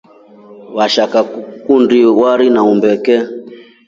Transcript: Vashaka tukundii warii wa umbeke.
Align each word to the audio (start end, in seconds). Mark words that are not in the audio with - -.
Vashaka 0.77 1.17
tukundii 1.31 2.05
warii 2.19 2.55
wa 2.55 2.61
umbeke. 2.71 3.15